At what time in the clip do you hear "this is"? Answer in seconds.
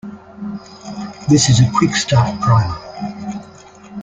1.29-1.59